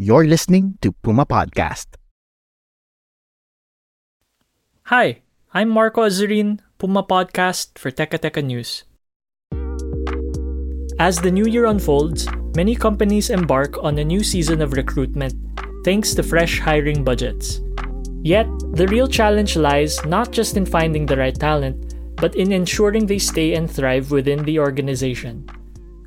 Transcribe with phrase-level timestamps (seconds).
[0.00, 2.00] You're listening to Puma Podcast.
[4.84, 5.20] Hi,
[5.52, 8.88] I'm Marco Azurin, Puma Podcast for Teka Teka News.
[10.98, 12.24] As the new year unfolds,
[12.56, 15.36] many companies embark on a new season of recruitment
[15.84, 17.60] thanks to fresh hiring budgets.
[18.24, 23.04] Yet, the real challenge lies not just in finding the right talent, but in ensuring
[23.04, 25.44] they stay and thrive within the organization.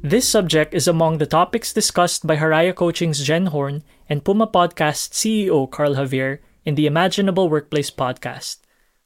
[0.03, 5.15] This subject is among the topics discussed by Haraya Coaching's Jen Horn and Puma Podcast
[5.15, 8.57] CEO Carl Javier in the Imaginable Workplace podcast,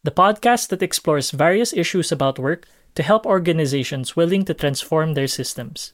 [0.02, 5.28] the podcast that explores various issues about work to help organizations willing to transform their
[5.28, 5.94] systems.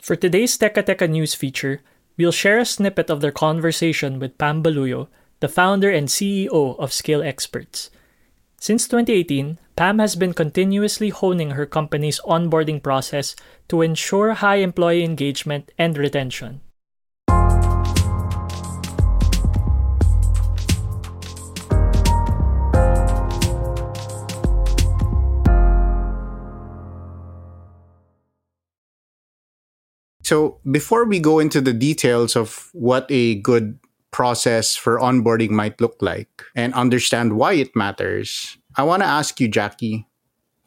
[0.00, 1.82] For today's Teka Teka News feature,
[2.16, 5.08] we'll share a snippet of their conversation with Pam Baluyo,
[5.40, 7.90] the founder and CEO of Scale Experts.
[8.64, 13.36] Since 2018, Pam has been continuously honing her company's onboarding process
[13.68, 16.62] to ensure high employee engagement and retention.
[30.22, 33.78] So, before we go into the details of what a good
[34.14, 39.40] process for onboarding might look like and understand why it matters, I want to ask
[39.40, 40.06] you, Jackie,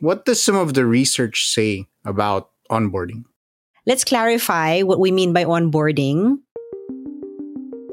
[0.01, 3.23] what does some of the research say about onboarding?
[3.87, 6.43] Let's clarify what we mean by onboarding.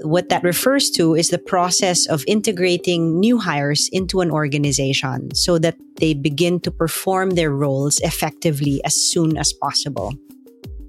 [0.03, 5.59] What that refers to is the process of integrating new hires into an organization so
[5.61, 10.13] that they begin to perform their roles effectively as soon as possible.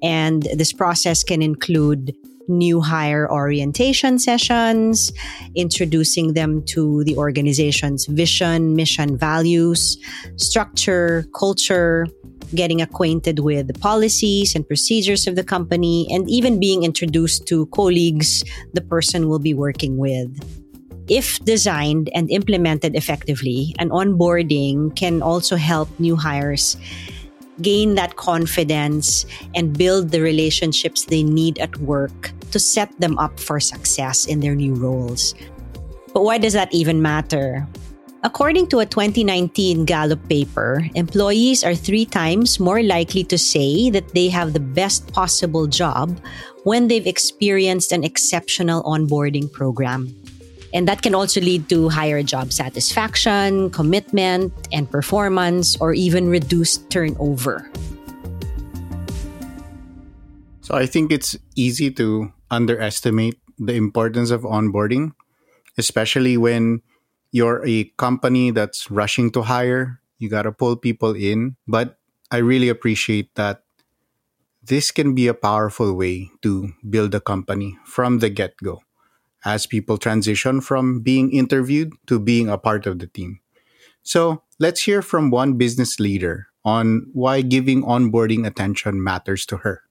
[0.01, 2.17] And this process can include
[2.47, 5.11] new hire orientation sessions,
[5.55, 9.97] introducing them to the organization's vision, mission, values,
[10.37, 12.07] structure, culture,
[12.53, 17.65] getting acquainted with the policies and procedures of the company, and even being introduced to
[17.67, 20.29] colleagues the person will be working with.
[21.07, 26.77] If designed and implemented effectively, an onboarding can also help new hires
[27.61, 33.39] gain that confidence and build the relationships they need at work to set them up
[33.39, 35.35] for success in their new roles.
[36.13, 37.67] But why does that even matter?
[38.23, 44.09] According to a 2019 Gallup paper, employees are three times more likely to say that
[44.15, 46.17] they have the best possible job
[46.63, 50.09] when they've experienced an exceptional onboarding program.
[50.75, 56.91] And that can also lead to higher job satisfaction, commitment, and performance, or even reduced
[56.91, 57.71] turnover.
[60.59, 65.15] So I think it's easy to underestimate the importance of onboarding,
[65.77, 66.81] especially when
[67.31, 70.01] you're a company that's rushing to hire.
[70.19, 71.55] You got to pull people in.
[71.69, 71.95] But
[72.31, 73.63] I really appreciate that
[74.61, 78.81] this can be a powerful way to build a company from the get go
[79.45, 83.39] as people transition from being interviewed to being a part of the team.
[84.01, 89.81] So let's hear from one business leader on why giving onboarding attention matters to her.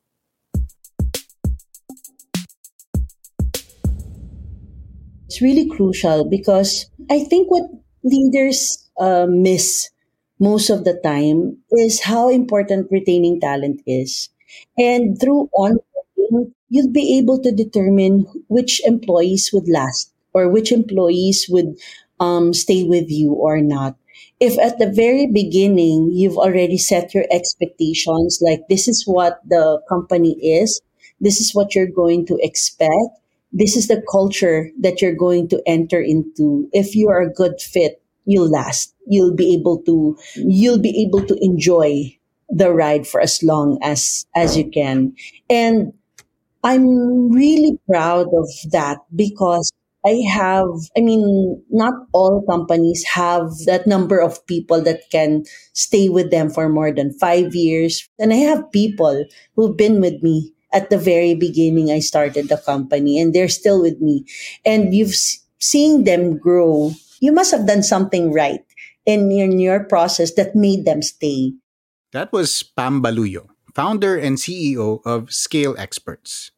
[5.26, 7.64] It's really crucial because I think what
[8.04, 9.90] leaders uh, miss
[10.38, 14.28] most of the time is how important retaining talent is.
[14.78, 21.46] And through onboarding, you'll be able to determine which employees would last or which employees
[21.48, 21.78] would
[22.18, 23.94] um, stay with you or not.
[24.40, 29.80] If at the very beginning you've already set your expectations, like this is what the
[29.88, 30.80] company is,
[31.20, 35.62] this is what you're going to expect, this is the culture that you're going to
[35.64, 36.68] enter into.
[36.72, 38.92] If you are a good fit, you'll last.
[39.06, 42.18] You'll be able to, you'll be able to enjoy
[42.48, 45.14] the ride for as long as, as you can.
[45.48, 45.92] And
[46.64, 49.70] I'm really proud of that because
[50.04, 56.08] I have, I mean, not all companies have that number of people that can stay
[56.08, 58.08] with them for more than five years.
[58.18, 59.24] And I have people
[59.56, 63.80] who've been with me at the very beginning I started the company and they're still
[63.80, 64.24] with me.
[64.64, 65.14] And you've
[65.60, 66.92] seen them grow.
[67.20, 68.64] You must have done something right
[69.04, 71.52] in in your process that made them stay.
[72.12, 76.53] That was Pam Baluyo, founder and CEO of Scale Experts.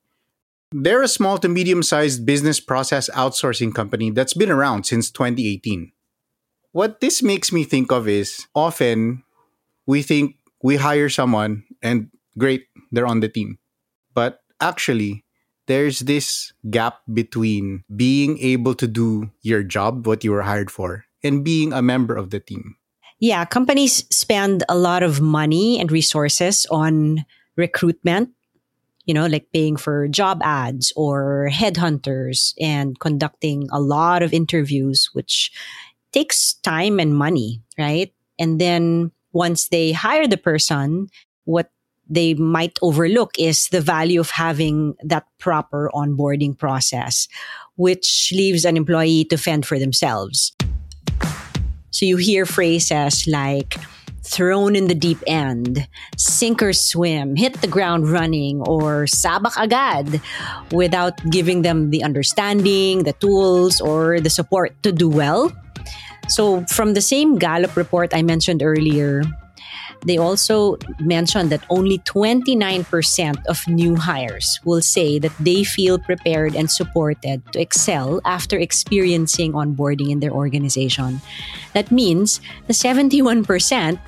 [0.73, 5.93] They're a small to medium sized business process outsourcing company that's been around since 2018.
[6.73, 9.23] What this makes me think of is often
[9.87, 13.59] we think we hire someone and great, they're on the team.
[14.13, 15.25] But actually,
[15.67, 21.05] there's this gap between being able to do your job, what you were hired for,
[21.23, 22.77] and being a member of the team.
[23.19, 27.25] Yeah, companies spend a lot of money and resources on
[27.57, 28.31] recruitment,
[29.07, 35.09] you know, like paying for job ads or headhunters and conducting a lot of interviews,
[35.13, 35.53] which
[36.13, 38.13] takes time and money, right?
[38.39, 41.09] And then once they hire the person,
[41.45, 41.71] what
[42.09, 47.29] they might overlook is the value of having that proper onboarding process,
[47.77, 50.53] which leaves an employee to fend for themselves.
[51.91, 53.77] So you hear phrases like
[54.27, 55.87] thrown in the deep end,
[56.17, 60.21] sink or swim, hit the ground running, or sabak agad
[60.73, 65.53] without giving them the understanding, the tools, or the support to do well.
[66.29, 69.23] So, from the same Gallup report I mentioned earlier,
[70.07, 72.87] they also mentioned that only 29%
[73.47, 79.53] of new hires will say that they feel prepared and supported to excel after experiencing
[79.53, 81.21] onboarding in their organization.
[81.75, 83.99] That means the 71%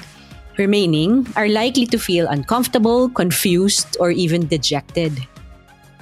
[0.56, 5.18] remaining are likely to feel uncomfortable, confused, or even dejected.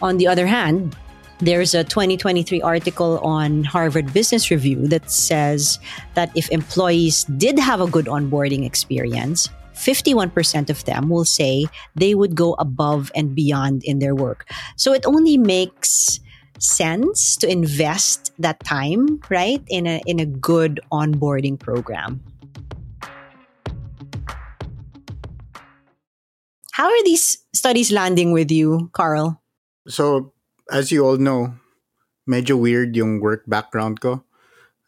[0.02, 0.94] On the other hand,
[1.38, 5.78] there's a 2023 article on Harvard Business Review that says
[6.14, 12.14] that if employees did have a good onboarding experience, 51% of them will say they
[12.14, 14.50] would go above and beyond in their work.
[14.76, 16.18] So it only makes
[16.58, 22.20] sense to invest that time, right, in a in a good onboarding program.
[26.72, 29.40] How are these studies landing with you, Carl?
[29.88, 30.32] So,
[30.70, 31.56] as you all know,
[32.28, 34.24] medyo weird yung work background ko.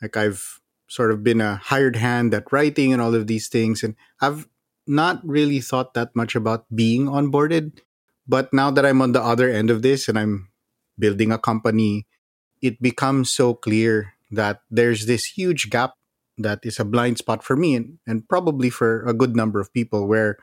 [0.03, 3.83] Like I've sort of been a hired hand at writing and all of these things
[3.83, 4.49] and I've
[4.89, 7.81] not really thought that much about being onboarded.
[8.27, 10.49] But now that I'm on the other end of this and I'm
[10.99, 12.07] building a company,
[12.61, 15.95] it becomes so clear that there's this huge gap
[16.37, 19.73] that is a blind spot for me and, and probably for a good number of
[19.73, 20.39] people where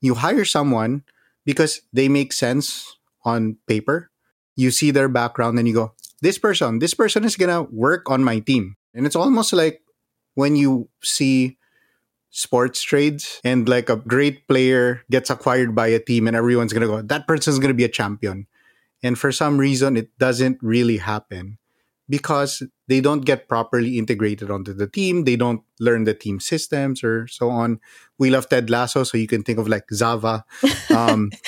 [0.00, 1.04] you hire someone
[1.44, 4.10] because they make sense on paper.
[4.56, 8.10] You see their background and you go, this person, this person is going to work
[8.10, 8.76] on my team.
[8.94, 9.82] And it's almost like
[10.34, 11.57] when you see
[12.30, 16.82] sports trades and like a great player gets acquired by a team and everyone's going
[16.82, 18.46] to go that person's going to be a champion.
[19.02, 21.58] And for some reason it doesn't really happen
[22.08, 25.24] because they don't get properly integrated onto the team.
[25.24, 27.80] They don't learn the team systems or so on.
[28.18, 30.44] We love ted lasso so you can think of like zava.
[30.94, 31.30] Um,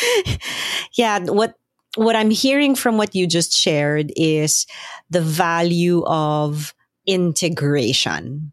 [0.95, 1.55] yeah what
[1.97, 4.67] what i'm hearing from what you just shared is
[5.09, 6.75] the value of
[7.07, 8.53] integration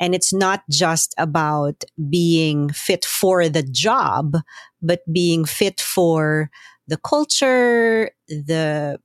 [0.00, 4.38] and it's not just about being fit for the job,
[4.82, 6.50] but being fit for
[6.88, 8.98] the culture, the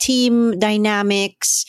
[0.00, 1.64] team dynamics,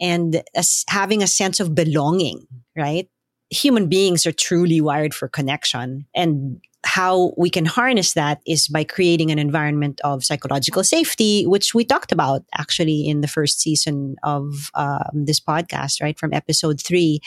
[0.00, 0.42] and
[0.88, 3.08] having a sense of belonging, right?
[3.50, 6.06] Human beings are truly wired for connection.
[6.14, 11.74] And how we can harness that is by creating an environment of psychological safety, which
[11.74, 16.18] we talked about actually in the first season of um, this podcast, right?
[16.18, 17.20] From episode three.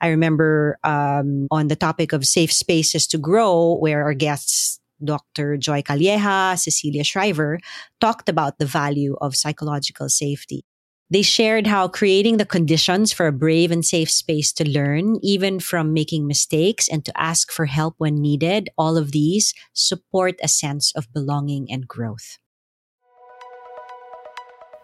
[0.00, 5.56] I remember um, on the topic of safe spaces to grow, where our guests Dr.
[5.56, 7.58] Joy Calleja, Cecilia Shriver
[8.00, 10.64] talked about the value of psychological safety.
[11.10, 15.58] They shared how creating the conditions for a brave and safe space to learn, even
[15.58, 20.46] from making mistakes and to ask for help when needed, all of these support a
[20.46, 22.38] sense of belonging and growth.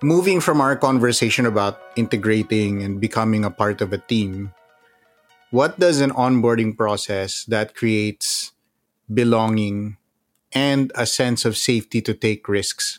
[0.03, 4.53] Moving from our conversation about integrating and becoming a part of a team,
[5.53, 8.51] what does an onboarding process that creates
[9.07, 9.97] belonging
[10.51, 12.99] and a sense of safety to take risks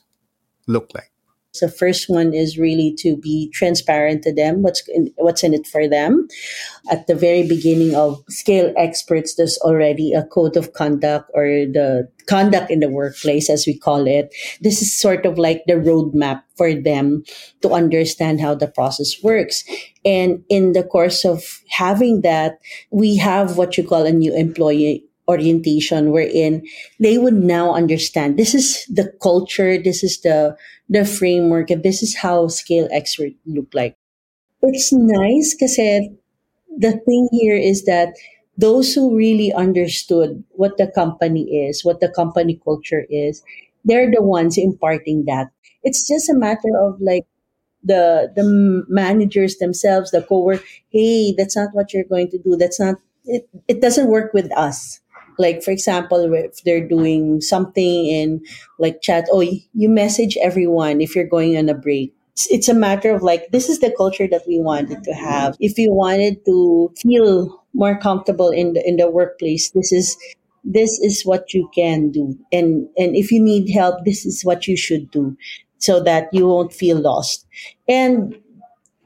[0.65, 1.11] look like?
[1.59, 5.67] The first one is really to be transparent to them, what's in, what's in it
[5.67, 6.27] for them.
[6.91, 12.09] At the very beginning of Scale Experts, there's already a code of conduct or the
[12.27, 14.33] conduct in the workplace, as we call it.
[14.61, 17.23] This is sort of like the roadmap for them
[17.61, 19.63] to understand how the process works.
[20.03, 22.59] And in the course of having that,
[22.91, 26.63] we have what you call a new employee orientation wherein
[26.99, 30.55] they would now understand this is the culture, this is the
[30.89, 33.95] the framework, and this is how scale expert look like.
[34.61, 35.77] It's nice because
[36.77, 38.13] the thing here is that
[38.57, 43.43] those who really understood what the company is, what the company culture is,
[43.85, 45.49] they're the ones imparting that.
[45.83, 47.25] It's just a matter of like
[47.83, 48.43] the the
[48.89, 50.63] managers themselves, the coworker.
[50.89, 52.57] Hey, that's not what you're going to do.
[52.57, 52.95] That's not.
[53.25, 55.01] It, it doesn't work with us.
[55.37, 58.41] Like for example, if they're doing something in
[58.79, 62.13] like chat, oh, you message everyone if you're going on a break.
[62.49, 65.55] It's a matter of like this is the culture that we wanted to have.
[65.59, 70.17] If you wanted to feel more comfortable in the in the workplace this is
[70.63, 72.37] this is what you can do.
[72.51, 75.35] And and if you need help this is what you should do
[75.79, 77.45] so that you won't feel lost.
[77.87, 78.35] And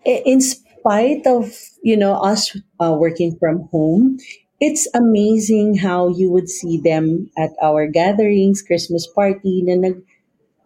[0.06, 4.18] in spite of you know us uh, working from home
[4.62, 10.00] it's amazing how you would see them at our gatherings christmas party na nag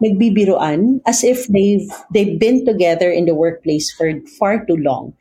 [0.04, 5.14] nagbibiruan as if they've they've been together in the workplace for far too long.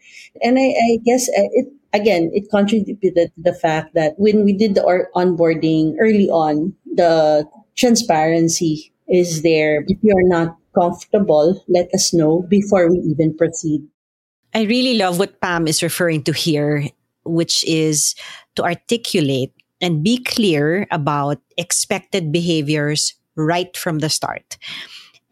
[0.42, 4.52] And I, I guess uh, it again it contributed to the fact that when we
[4.52, 4.82] did the
[5.14, 9.84] onboarding early on, the transparency is there.
[9.86, 13.86] If you're not comfortable, let us know before we even proceed.
[14.54, 16.86] I really love what Pam is referring to here,
[17.24, 18.14] which is
[18.56, 24.56] to articulate and be clear about expected behaviors right from the start.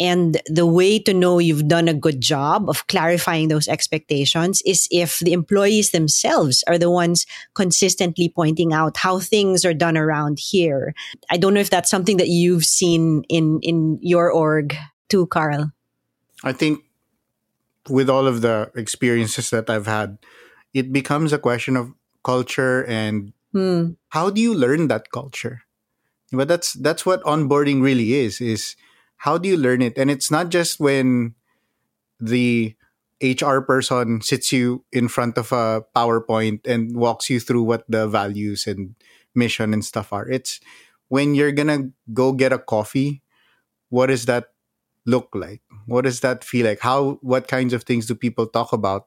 [0.00, 4.88] And the way to know you've done a good job of clarifying those expectations is
[4.90, 10.38] if the employees themselves are the ones consistently pointing out how things are done around
[10.40, 10.94] here.
[11.30, 14.76] I don't know if that's something that you've seen in, in your org
[15.08, 15.70] too, Carl.
[16.42, 16.80] I think
[17.88, 20.18] with all of the experiences that I've had,
[20.74, 21.92] it becomes a question of
[22.24, 23.90] culture and hmm.
[24.10, 25.62] how do you learn that culture?
[26.32, 28.74] but that's that's what onboarding really is is
[29.18, 31.34] how do you learn it and it's not just when
[32.18, 32.74] the
[33.22, 38.08] hr person sits you in front of a powerpoint and walks you through what the
[38.08, 38.96] values and
[39.34, 40.58] mission and stuff are it's
[41.08, 43.22] when you're gonna go get a coffee
[43.90, 44.46] what does that
[45.04, 48.72] look like what does that feel like how what kinds of things do people talk
[48.72, 49.06] about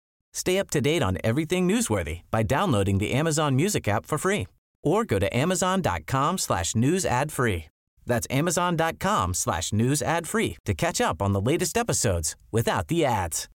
[0.33, 4.47] Stay up to date on everything newsworthy by downloading the Amazon Music app for free
[4.83, 7.65] or go to amazon.com slash news ad free.
[8.05, 13.05] That's amazon.com slash news ad free to catch up on the latest episodes without the
[13.05, 13.47] ads.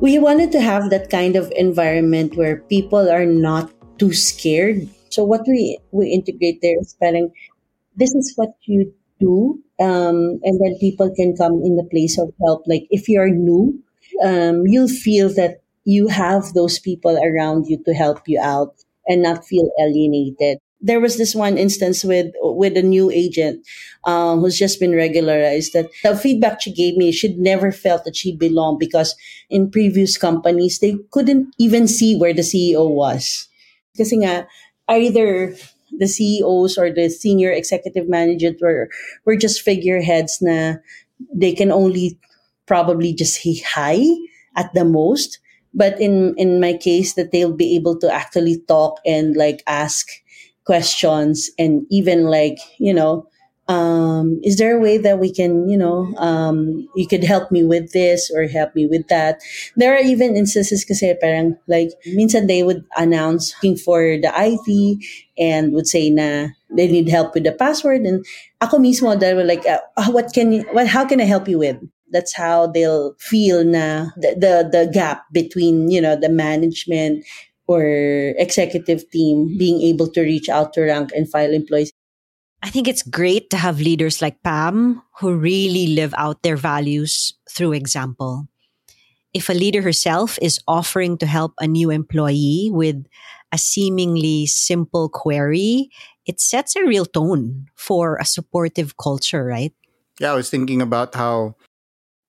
[0.00, 4.88] We wanted to have that kind of environment where people are not too scared.
[5.10, 7.32] So what we we integrate there is telling
[7.96, 12.32] this is what you do, um, and then people can come in the place of
[12.44, 12.62] help.
[12.66, 13.78] Like if you're new,
[14.24, 18.74] um, you'll feel that you have those people around you to help you out
[19.06, 20.58] and not feel alienated.
[20.80, 23.66] There was this one instance with with a new agent
[24.04, 28.16] um, who's just been regularized that the feedback she gave me, she'd never felt that
[28.16, 29.16] she belonged because
[29.48, 33.48] in previous companies they couldn't even see where the CEO was
[33.96, 34.44] Kasi nga,
[34.92, 35.56] either
[35.98, 38.88] the CEOs or the senior executive managers were,
[39.24, 40.74] were just figureheads na
[41.34, 42.18] they can only
[42.66, 44.00] probably just say hi
[44.56, 45.38] at the most.
[45.74, 50.08] But in, in my case, that they'll be able to actually talk and like ask
[50.64, 53.28] questions and even like, you know,
[53.68, 57.64] um, is there a way that we can, you know, um, you could help me
[57.64, 59.40] with this or help me with that?
[59.76, 65.02] There are even instances kasi parang like, minsan they would announce looking for the IT
[65.38, 68.24] and would say na they need help with the password and
[68.60, 69.80] ako mismo they were like, uh,
[70.14, 71.76] what can you, what, how can I help you with?
[72.12, 77.26] That's how they'll feel na the, the, the gap between, you know, the management
[77.66, 77.82] or
[78.38, 81.90] executive team being able to reach out to rank and file employees
[82.66, 87.38] I think it's great to have leaders like Pam who really live out their values
[87.48, 88.48] through example.
[89.36, 93.04] if a leader herself is offering to help a new employee with
[93.52, 95.90] a seemingly simple query,
[96.24, 99.76] it sets a real tone for a supportive culture, right?
[100.18, 101.54] Yeah, I was thinking about how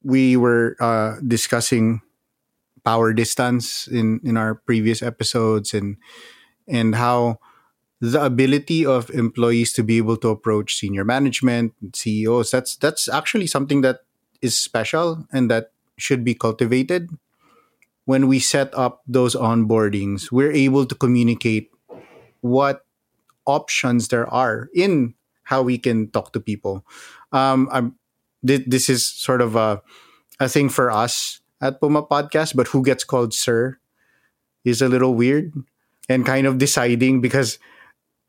[0.04, 2.04] we were uh, discussing
[2.84, 5.96] power distance in in our previous episodes and
[6.68, 7.40] and how
[8.00, 13.48] the ability of employees to be able to approach senior management CEOs that's that's actually
[13.48, 14.02] something that
[14.42, 17.10] is special and that should be cultivated.
[18.06, 21.72] When we set up those onboardings, we're able to communicate
[22.42, 22.86] what
[23.46, 26.86] options there are in how we can talk to people.
[27.32, 27.96] Um,
[28.46, 29.82] th- this is sort of a,
[30.40, 33.80] a thing for us at Puma Podcast, but who gets called sir
[34.64, 35.54] is a little weird
[36.10, 37.60] and kind of deciding because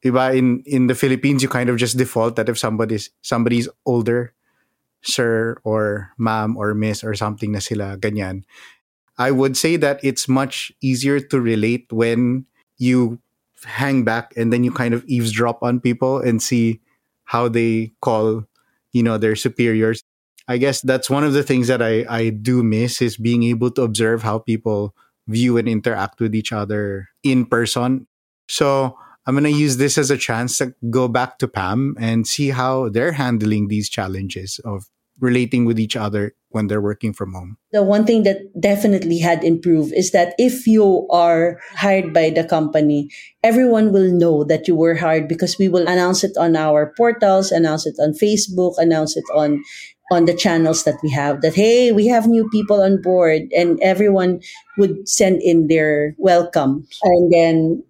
[0.05, 4.35] iba in in the Philippines you kind of just default that if somebody's somebody's older
[5.03, 8.43] sir or ma'am or miss or something na sila ganyan.
[9.19, 12.47] I would say that it's much easier to relate when
[12.79, 13.19] you
[13.65, 16.81] hang back and then you kind of eavesdrop on people and see
[17.25, 18.47] how they call,
[18.93, 20.03] you know, their superiors.
[20.47, 23.71] I guess that's one of the things that I, I do miss is being able
[23.73, 24.95] to observe how people
[25.27, 28.07] view and interact with each other in person.
[28.49, 28.97] So
[29.29, 32.49] I'm going to use this as a chance to go back to Pam and see
[32.49, 34.89] how they're handling these challenges of
[35.21, 37.59] relating with each other when they're working from home.
[37.71, 42.43] The one thing that definitely had improved is that if you are hired by the
[42.43, 43.11] company,
[43.43, 47.53] everyone will know that you were hired because we will announce it on our portals,
[47.53, 49.63] announce it on Facebook, announce it on
[50.11, 53.79] on the channels that we have that hey we have new people on board and
[53.83, 54.41] everyone
[54.79, 57.83] would send in their welcome and then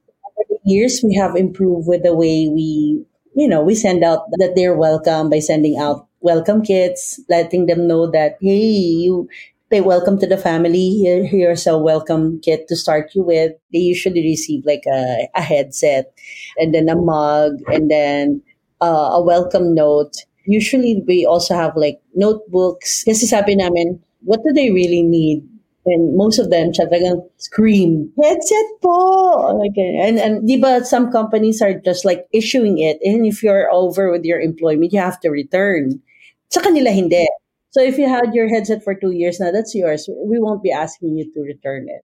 [0.68, 3.02] years we have improved with the way we
[3.34, 7.86] you know we send out that they're welcome by sending out welcome kits letting them
[7.86, 8.68] know that hey
[9.04, 9.28] you
[9.70, 10.96] they welcome to the family.
[10.96, 13.52] Here, here's a welcome kit to start you with.
[13.72, 16.12] They usually receive like a, a headset
[16.56, 18.42] and then a mug and then
[18.80, 20.24] uh, a welcome note.
[20.46, 23.04] Usually we also have like notebooks.
[23.04, 25.44] Kasi sabi namin what do they really need
[25.88, 29.56] and most of them talagang scream, headset po!
[29.56, 32.98] Like, and, and di ba, some companies are just like issuing it.
[33.02, 36.00] And if you're over with your employment, you have to return.
[36.50, 37.26] Sa kanila, hindi.
[37.70, 40.08] So if you had your headset for two years now, that's yours.
[40.08, 42.02] We won't be asking you to return it.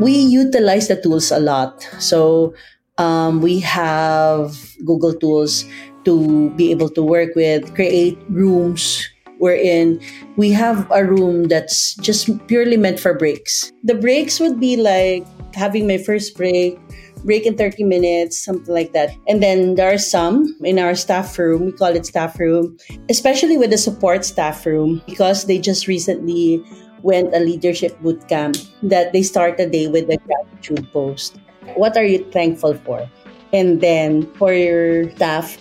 [0.00, 1.86] We utilize the tools a lot.
[2.00, 2.54] So
[2.98, 5.64] um, we have Google tools
[6.04, 9.11] to be able to work with, create rooms
[9.42, 9.98] wherein
[10.36, 13.72] we have a room that's just purely meant for breaks.
[13.82, 16.78] The breaks would be like having my first break,
[17.24, 19.10] break in 30 minutes, something like that.
[19.26, 22.78] And then there are some in our staff room, we call it staff room,
[23.10, 26.62] especially with the support staff room, because they just recently
[27.02, 31.40] went a leadership boot camp that they start a day with a gratitude post.
[31.74, 33.10] What are you thankful for?
[33.52, 35.58] And then for your staff,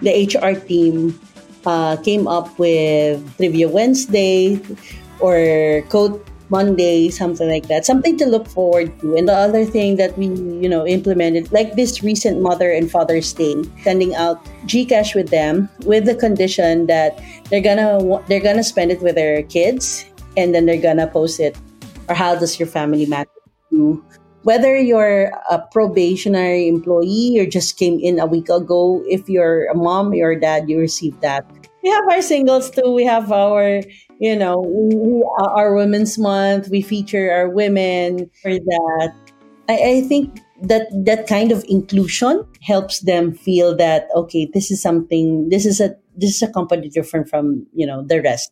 [0.00, 1.18] the HR team
[1.66, 4.60] uh, came up with Trivia Wednesday
[5.20, 7.84] or Code Monday, something like that.
[7.84, 9.16] Something to look forward to.
[9.16, 13.32] And the other thing that we, you know, implemented, like this recent Mother and Father's
[13.32, 17.18] Day, sending out Gcash with them with the condition that
[17.50, 17.98] they're gonna
[18.28, 21.58] they're gonna spend it with their kids, and then they're gonna post it.
[22.08, 23.30] Or how does your family matter
[23.70, 24.04] to you?
[24.46, 29.74] whether you're a probationary employee or just came in a week ago, if you're a
[29.74, 31.44] mom or dad, you receive that.
[31.86, 32.90] We have our singles too.
[32.90, 33.80] We have our,
[34.18, 36.66] you know, we, our Women's Month.
[36.68, 39.14] We feature our women for that.
[39.68, 44.82] I, I think that that kind of inclusion helps them feel that okay, this is
[44.82, 45.48] something.
[45.48, 48.50] This is a this is a company different from you know the rest.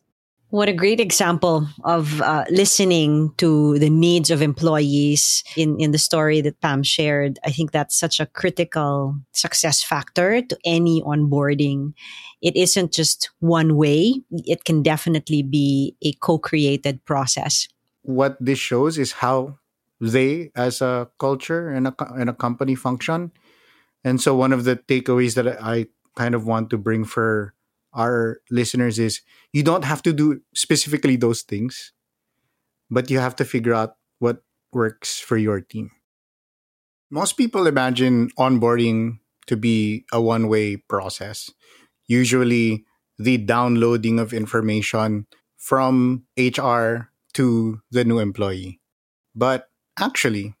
[0.55, 5.97] What a great example of uh, listening to the needs of employees in, in the
[5.97, 7.39] story that Pam shared.
[7.43, 11.93] I think that's such a critical success factor to any onboarding.
[12.41, 17.67] It isn't just one way, it can definitely be a co created process.
[18.01, 19.57] What this shows is how
[19.99, 23.31] they, as a culture and a, and a company, function.
[24.03, 27.53] And so, one of the takeaways that I kind of want to bring for
[27.93, 29.21] our listeners is
[29.53, 31.93] you don't have to do specifically those things,
[32.91, 35.89] but you have to figure out what works for your team.
[37.09, 41.49] Most people imagine onboarding to be a one way process.
[42.07, 42.85] Usually,
[43.17, 48.79] the downloading of information from HR to the new employee.
[49.33, 49.67] But
[49.99, 50.55] actually,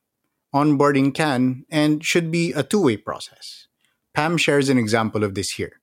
[0.53, 3.67] onboarding can and should be a two way process.
[4.13, 5.81] Pam shares an example of this here.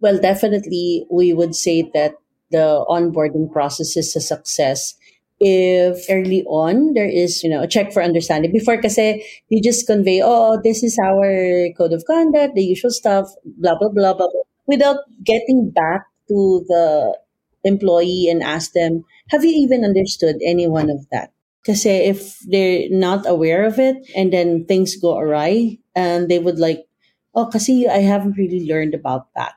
[0.00, 2.14] Well, definitely, we would say that
[2.50, 4.94] the onboarding process is a success
[5.40, 8.52] if early on there is, you know, a check for understanding.
[8.52, 13.28] Before kasi you just convey, oh, this is our code of conduct, the usual stuff,
[13.44, 14.28] blah, blah, blah, blah,
[14.70, 17.18] without getting back to the
[17.66, 21.34] employee and ask them, have you even understood any one of that?
[21.60, 26.58] Because if they're not aware of it and then things go awry and they would
[26.58, 26.86] like,
[27.34, 29.52] oh, kasi I haven't really learned about that.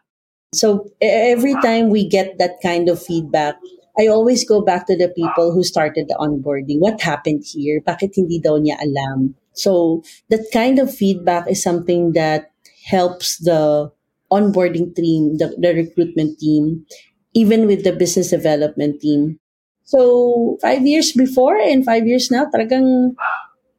[0.53, 3.55] So every time we get that kind of feedback,
[3.97, 6.81] I always go back to the people who started the onboarding.
[6.81, 7.79] What happened here?
[7.81, 9.35] Bakit hindi daw niya alam?
[9.53, 12.51] So that kind of feedback is something that
[12.85, 13.93] helps the
[14.33, 16.85] onboarding team, the, the recruitment team,
[17.33, 19.37] even with the business development team.
[19.85, 23.13] So five years before and five years now, talagang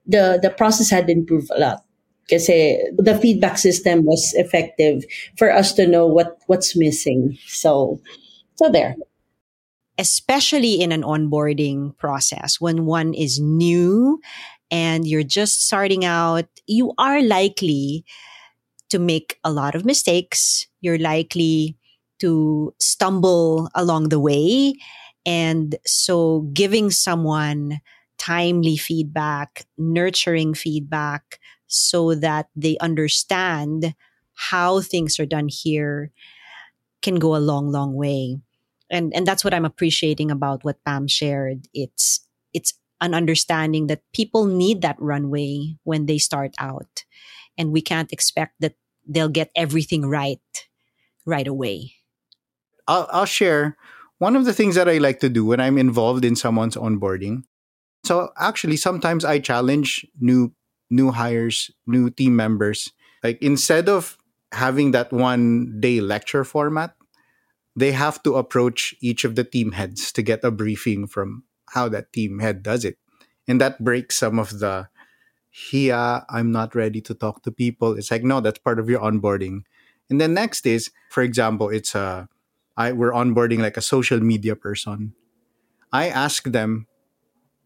[0.07, 1.83] the, the process had improved a lot.
[2.31, 5.05] Kasi the feedback system was effective
[5.37, 7.37] for us to know what, what's missing.
[7.49, 8.01] So,
[8.55, 8.97] so there
[9.99, 14.21] especially in an onboarding process when one is new
[14.71, 18.05] and you're just starting out, you are likely
[18.91, 20.67] to make a lot of mistakes.
[20.81, 21.77] You're likely
[22.21, 24.75] to stumble along the way.
[25.27, 27.81] And so giving someone
[28.19, 33.95] timely feedback, nurturing feedback so that they understand
[34.35, 36.11] how things are done here
[37.03, 38.39] can go a long, long way
[38.91, 41.69] and and that's what I'm appreciating about what Pam shared.
[41.75, 42.21] It's
[42.53, 47.05] it's an understanding that people need that runway when they start out,
[47.57, 48.75] and we can't expect that
[49.07, 50.41] they'll get everything right
[51.27, 51.95] right away.
[52.87, 53.77] I'll, I'll share
[54.19, 57.45] one of the things that I like to do when I'm involved in someone's onboarding.
[58.05, 60.53] So actually, sometimes I challenge new
[60.91, 62.93] new hires, new team members.
[63.23, 64.19] Like instead of
[64.53, 66.95] having that one day lecture format,
[67.75, 71.89] they have to approach each of the team heads to get a briefing from how
[71.89, 72.99] that team head does it.
[73.49, 74.89] And that breaks some of the
[75.57, 77.97] here, I'm not ready to talk to people.
[77.97, 79.63] It's like, no, that's part of your onboarding.
[80.11, 82.29] And then next is, for example, it's a,
[82.77, 85.15] I, we're onboarding like a social media person.
[85.93, 86.89] I ask them,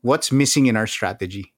[0.03, 1.55] what's missing in our strategy?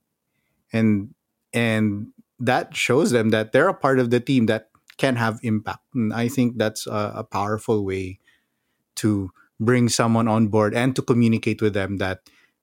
[0.73, 1.17] And,
[1.53, 5.83] and that shows them that they're a part of the team that can have impact.
[5.95, 8.21] And I think that's a, a powerful way
[8.97, 12.21] to bring someone on board and to communicate with them that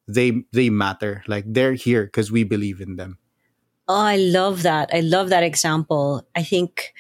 [0.07, 3.17] they they matter like they're here because we believe in them
[3.87, 6.93] oh i love that i love that example i think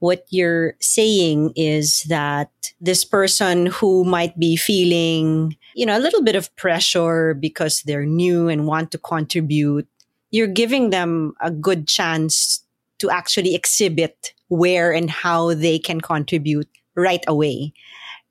[0.00, 6.22] what you're saying is that this person who might be feeling you know a little
[6.22, 9.88] bit of pressure because they're new and want to contribute
[10.30, 12.64] you're giving them a good chance
[12.98, 17.72] to actually exhibit where and how they can contribute right away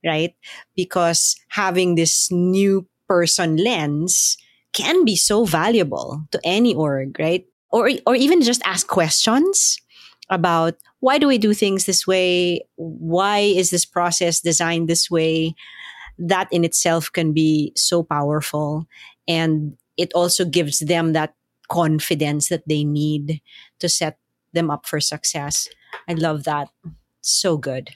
[0.05, 0.35] right?
[0.75, 4.37] Because having this new person lens
[4.73, 7.45] can be so valuable to any org, right?
[7.77, 9.77] Or, or even just ask questions
[10.31, 12.65] about why do we do things this way?
[12.75, 15.53] Why is this process designed this way?
[16.17, 18.87] That in itself can be so powerful.
[19.27, 21.35] And it also gives them that
[21.69, 23.41] confidence that they need
[23.77, 24.17] to set
[24.53, 25.69] them up for success.
[26.09, 26.69] I love that.
[27.21, 27.91] So good.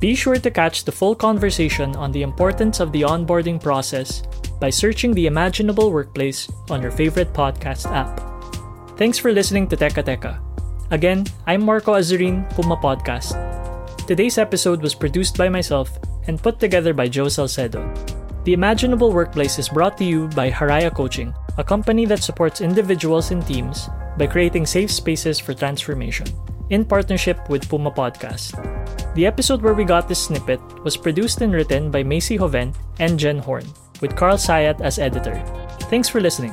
[0.00, 4.24] Be sure to catch the full conversation on the importance of the onboarding process
[4.62, 8.14] by searching the Imaginable Workplace on your favorite podcast app.
[8.94, 10.38] Thanks for listening to Teka Teka.
[10.94, 13.34] Again, I'm Marco Azurin, Puma Podcast.
[14.06, 15.98] Today's episode was produced by myself
[16.28, 17.82] and put together by Joe Salcedo.
[18.46, 23.34] The Imaginable Workplace is brought to you by Haraya Coaching, a company that supports individuals
[23.34, 26.30] and teams by creating safe spaces for transformation
[26.70, 28.54] in partnership with Puma Podcast.
[29.18, 33.18] The episode where we got this snippet was produced and written by Macy Hoven and
[33.18, 33.66] Jen Horn,
[34.02, 35.42] with Carl Sayat as editor.
[35.88, 36.52] Thanks for listening.